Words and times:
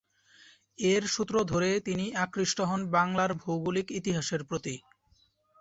এর 0.79 1.03
সূত্র 1.07 1.35
ধরে 1.43 1.79
তিনি 1.79 2.05
আকৃষ্ট 2.15 2.57
হন 2.61 2.81
বাংলার 2.91 3.31
ভৌগোলিক 3.35 3.87
ইতিহাসের 3.91 4.41
প্রতি। 4.43 4.75